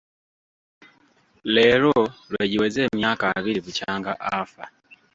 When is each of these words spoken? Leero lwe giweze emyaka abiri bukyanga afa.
Leero 1.53 1.95
lwe 2.31 2.43
giweze 2.51 2.79
emyaka 2.89 3.25
abiri 3.37 3.59
bukyanga 3.65 4.11
afa. 4.39 4.63